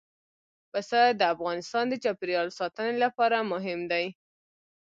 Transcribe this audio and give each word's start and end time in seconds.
پسه 0.71 1.01
د 1.19 1.21
افغانستان 1.33 1.85
د 1.89 1.93
چاپیریال 2.03 2.47
ساتنې 2.59 2.95
لپاره 3.03 3.37
مهم 3.51 3.79
دي. 3.91 4.05